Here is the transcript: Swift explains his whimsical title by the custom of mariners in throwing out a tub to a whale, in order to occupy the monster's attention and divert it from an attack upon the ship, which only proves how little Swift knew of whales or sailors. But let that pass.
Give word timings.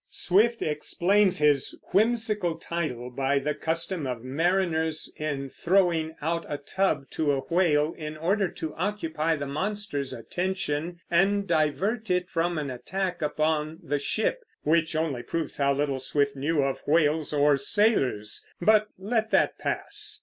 Swift 0.09 0.63
explains 0.63 1.37
his 1.37 1.77
whimsical 1.91 2.55
title 2.55 3.11
by 3.11 3.37
the 3.37 3.53
custom 3.53 4.07
of 4.07 4.23
mariners 4.23 5.13
in 5.17 5.47
throwing 5.47 6.15
out 6.23 6.43
a 6.51 6.57
tub 6.57 7.07
to 7.11 7.31
a 7.31 7.41
whale, 7.41 7.93
in 7.95 8.17
order 8.17 8.47
to 8.47 8.73
occupy 8.73 9.35
the 9.35 9.45
monster's 9.45 10.11
attention 10.11 10.99
and 11.11 11.45
divert 11.45 12.09
it 12.09 12.27
from 12.27 12.57
an 12.57 12.71
attack 12.71 13.21
upon 13.21 13.77
the 13.83 13.99
ship, 13.99 14.43
which 14.63 14.95
only 14.95 15.21
proves 15.21 15.57
how 15.57 15.71
little 15.71 15.99
Swift 15.99 16.35
knew 16.35 16.63
of 16.63 16.81
whales 16.87 17.31
or 17.31 17.55
sailors. 17.55 18.43
But 18.59 18.87
let 18.97 19.29
that 19.29 19.59
pass. 19.59 20.19